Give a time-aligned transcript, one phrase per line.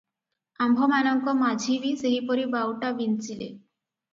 [0.65, 3.53] ଆମ୍ଭମାନଙ୍କ ମାଝି ବି ସେହିପରି ବାଉଟା ବିଞ୍ଚିଲେ।